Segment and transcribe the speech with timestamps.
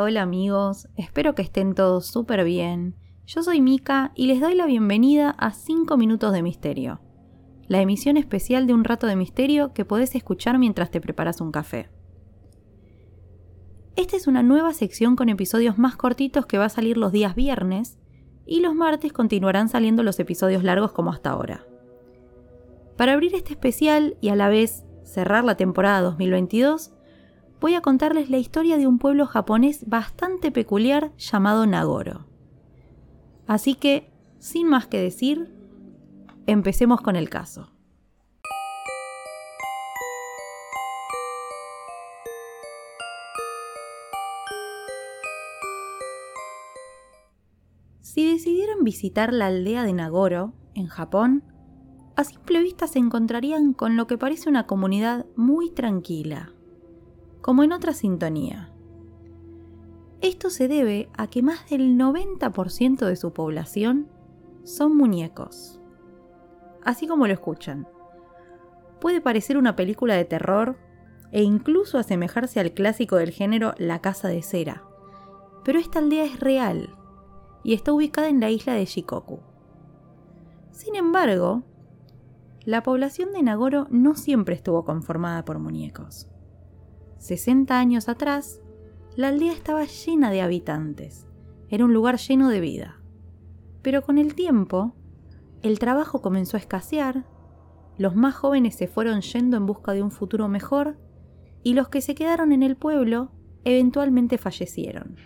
[0.00, 2.94] Hola, amigos, espero que estén todos súper bien.
[3.26, 7.00] Yo soy Mika y les doy la bienvenida a 5 minutos de misterio,
[7.66, 11.50] la emisión especial de un rato de misterio que podés escuchar mientras te preparas un
[11.50, 11.90] café.
[13.96, 17.34] Esta es una nueva sección con episodios más cortitos que va a salir los días
[17.34, 17.98] viernes
[18.46, 21.66] y los martes continuarán saliendo los episodios largos como hasta ahora.
[22.96, 26.92] Para abrir este especial y a la vez cerrar la temporada 2022,
[27.60, 32.26] voy a contarles la historia de un pueblo japonés bastante peculiar llamado Nagoro.
[33.46, 35.52] Así que, sin más que decir,
[36.46, 37.70] empecemos con el caso.
[48.00, 51.44] Si decidieran visitar la aldea de Nagoro, en Japón,
[52.16, 56.52] a simple vista se encontrarían con lo que parece una comunidad muy tranquila,
[57.40, 58.72] como en otra sintonía.
[60.20, 64.08] Esto se debe a que más del 90% de su población
[64.64, 65.80] son muñecos.
[66.84, 67.86] Así como lo escuchan.
[69.00, 70.76] Puede parecer una película de terror
[71.30, 74.82] e incluso asemejarse al clásico del género La Casa de Cera,
[75.64, 76.96] pero esta aldea es real
[77.62, 79.40] y está ubicada en la isla de Shikoku.
[80.70, 81.62] Sin embargo,
[82.64, 86.28] la población de Nagoro no siempre estuvo conformada por muñecos.
[87.18, 88.60] 60 años atrás,
[89.16, 91.26] la aldea estaba llena de habitantes.
[91.68, 93.00] Era un lugar lleno de vida.
[93.82, 94.94] Pero con el tiempo,
[95.62, 97.26] el trabajo comenzó a escasear,
[97.98, 100.96] los más jóvenes se fueron yendo en busca de un futuro mejor
[101.64, 103.32] y los que se quedaron en el pueblo
[103.64, 105.16] eventualmente fallecieron.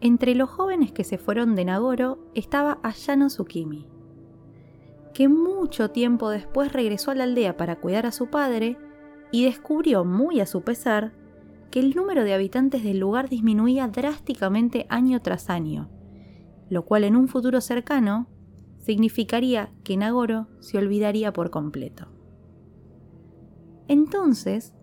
[0.00, 3.86] Entre los jóvenes que se fueron de Nagoro estaba Ayano Tsukimi,
[5.12, 8.78] que mucho tiempo después regresó a la aldea para cuidar a su padre
[9.32, 11.12] y descubrió, muy a su pesar,
[11.70, 15.88] que el número de habitantes del lugar disminuía drásticamente año tras año,
[16.68, 18.26] lo cual en un futuro cercano
[18.78, 22.08] significaría que Nagoro se olvidaría por completo.
[23.88, 24.74] Entonces,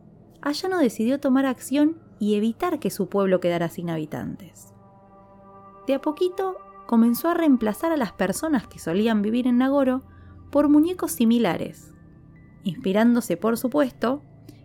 [0.42, 4.74] Ayano decidió tomar acción y evitar que su pueblo quedara sin habitantes.
[5.88, 10.04] De a poquito comenzó a reemplazar a las personas que solían vivir en Nagoro
[10.52, 11.94] por muñecos similares,
[12.64, 14.22] inspirándose por supuesto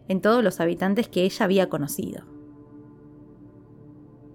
[0.09, 2.25] en todos los habitantes que ella había conocido.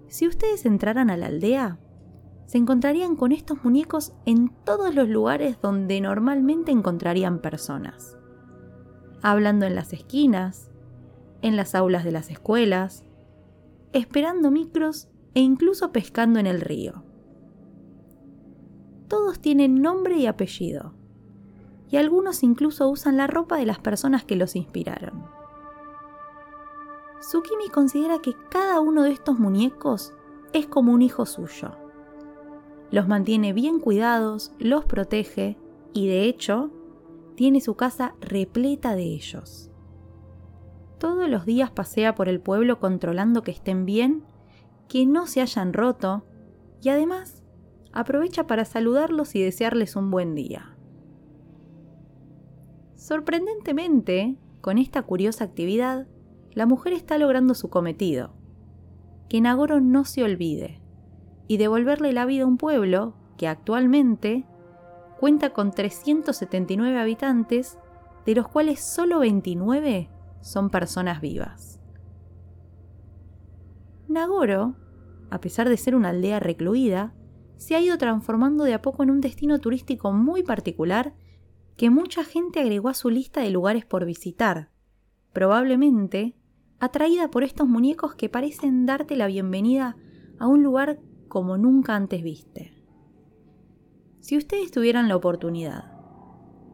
[0.08, 1.78] Si ustedes entraran a la aldea,
[2.46, 8.16] se encontrarían con estos muñecos en todos los lugares donde normalmente encontrarían personas.
[9.22, 10.70] Hablando en las esquinas,
[11.42, 13.04] en las aulas de las escuelas,
[13.92, 17.04] esperando micros e incluso pescando en el río.
[19.08, 20.94] Todos tienen nombre y apellido,
[21.90, 25.37] y algunos incluso usan la ropa de las personas que los inspiraron.
[27.20, 30.14] Tsukimi considera que cada uno de estos muñecos
[30.52, 31.72] es como un hijo suyo.
[32.90, 35.58] Los mantiene bien cuidados, los protege
[35.92, 36.70] y de hecho
[37.34, 39.70] tiene su casa repleta de ellos.
[40.98, 44.24] Todos los días pasea por el pueblo controlando que estén bien,
[44.88, 46.24] que no se hayan roto
[46.82, 47.44] y además
[47.92, 50.76] aprovecha para saludarlos y desearles un buen día.
[52.96, 56.08] Sorprendentemente, con esta curiosa actividad,
[56.54, 58.34] la mujer está logrando su cometido,
[59.28, 60.80] que Nagoro no se olvide,
[61.46, 64.44] y devolverle la vida a un pueblo que actualmente
[65.18, 67.78] cuenta con 379 habitantes,
[68.26, 70.10] de los cuales solo 29
[70.40, 71.80] son personas vivas.
[74.08, 74.76] Nagoro,
[75.30, 77.14] a pesar de ser una aldea recluida,
[77.56, 81.14] se ha ido transformando de a poco en un destino turístico muy particular
[81.76, 84.70] que mucha gente agregó a su lista de lugares por visitar,
[85.32, 86.34] probablemente
[86.80, 89.96] atraída por estos muñecos que parecen darte la bienvenida
[90.38, 92.72] a un lugar como nunca antes viste.
[94.20, 95.92] Si ustedes tuvieran la oportunidad,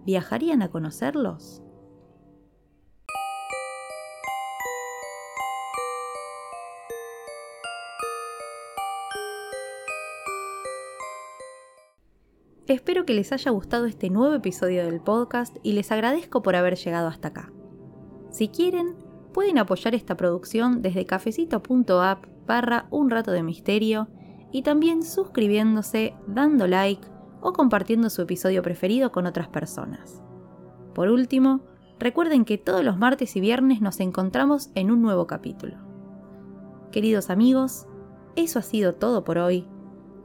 [0.04, 1.62] ¿viajarían a conocerlos?
[12.66, 16.76] Espero que les haya gustado este nuevo episodio del podcast y les agradezco por haber
[16.76, 17.53] llegado hasta acá.
[18.34, 18.96] Si quieren,
[19.32, 24.08] pueden apoyar esta producción desde cafecito.app barra un rato de misterio
[24.50, 27.06] y también suscribiéndose, dando like
[27.40, 30.20] o compartiendo su episodio preferido con otras personas.
[30.96, 31.60] Por último,
[32.00, 35.76] recuerden que todos los martes y viernes nos encontramos en un nuevo capítulo.
[36.90, 37.86] Queridos amigos,
[38.34, 39.68] eso ha sido todo por hoy.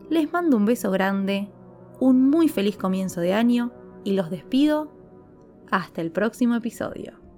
[0.09, 1.51] Les mando un beso grande,
[1.99, 3.71] un muy feliz comienzo de año
[4.03, 4.91] y los despido
[5.69, 7.28] hasta el próximo episodio.